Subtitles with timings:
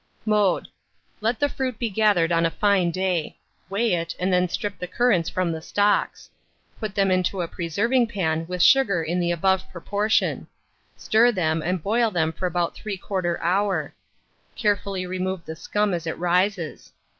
[0.39, 0.67] ]Mode.
[1.19, 3.37] Let the fruit be gathered on a fine day;
[3.69, 6.27] weigh it, and then strip the currants from the stalks;
[6.79, 10.47] put them into a preserving pan with sugar in the above proportion;
[10.97, 13.93] stir them, and boil them for about 3/4 hour.
[14.55, 16.91] Carefully remove the scum as it rises.